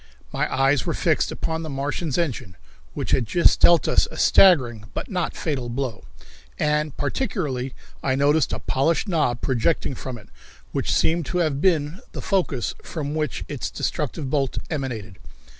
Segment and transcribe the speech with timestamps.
[0.33, 2.57] My eyes were fixed upon the Martians' engine,
[2.95, 6.05] which had just dealt us a staggering, but not fatal, blow,
[6.57, 10.29] and particularly I noticed a polished knob projecting from it,
[10.71, 15.19] which seemed to have been the focus from which its destructive bolt emanated.